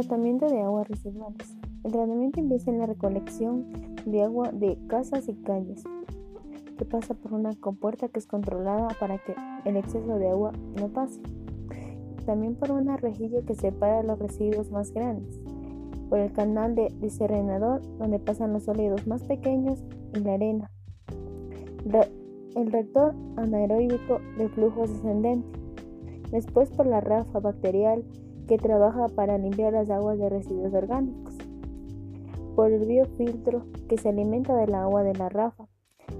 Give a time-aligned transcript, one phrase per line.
[0.00, 1.58] Tratamiento de aguas residuales.
[1.84, 3.66] El tratamiento empieza en la recolección
[4.06, 5.84] de agua de casas y calles,
[6.78, 9.34] que pasa por una compuerta que es controlada para que
[9.66, 11.20] el exceso de agua no pase.
[12.24, 15.38] También por una rejilla que separa los residuos más grandes,
[16.08, 20.70] por el canal de desenredador donde pasan los sólidos más pequeños y la arena.
[22.56, 25.60] El rector anaeróbico de flujo descendente.
[26.30, 28.02] Después por la rafa bacterial
[28.50, 31.38] que trabaja para limpiar las aguas de residuos orgánicos,
[32.56, 35.68] por el biofiltro que se alimenta del agua de la rafa,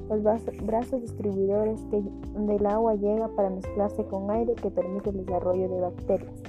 [0.09, 0.23] los
[0.65, 2.01] brazos distribuidores que,
[2.33, 6.41] donde el agua llega para mezclarse con aire que permite el desarrollo de bacterias,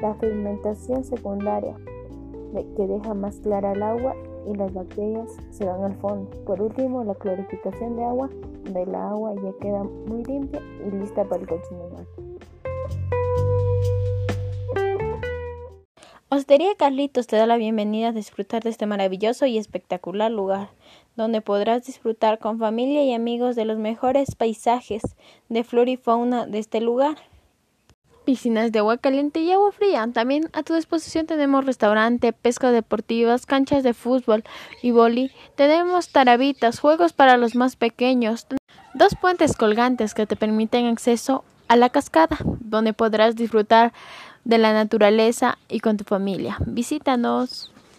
[0.00, 1.76] la fermentación secundaria
[2.76, 4.16] que deja más clara el agua
[4.48, 6.28] y las bacterias se van al fondo.
[6.44, 8.30] Por último, la clorificación de agua,
[8.64, 12.06] donde el agua ya queda muy limpia y lista para el consumo humano.
[16.36, 20.70] Hostería Carlitos te da la bienvenida a disfrutar de este maravilloso y espectacular lugar,
[21.14, 25.02] donde podrás disfrutar con familia y amigos de los mejores paisajes
[25.48, 27.18] de flora y fauna de este lugar.
[28.24, 30.08] Piscinas de agua caliente y agua fría.
[30.12, 34.42] También a tu disposición tenemos restaurante, pesca deportivas, canchas de fútbol
[34.82, 35.30] y boli.
[35.54, 38.48] Tenemos tarabitas, juegos para los más pequeños.
[38.92, 43.92] Dos puentes colgantes que te permiten acceso a la cascada, donde podrás disfrutar
[44.44, 46.56] de la naturaleza y con tu familia.
[46.66, 47.73] Visítanos.